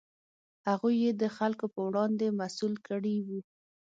هغوی 0.69 0.95
یې 1.03 1.11
د 1.21 1.23
خلکو 1.37 1.65
په 1.73 1.79
وړاندې 1.87 2.35
مسوول 2.39 2.75
کړي 2.87 3.15
وو. 3.27 3.39